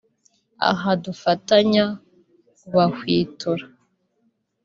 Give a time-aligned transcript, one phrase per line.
[0.69, 1.85] aha dufatanya
[2.59, 3.65] kubahwitura”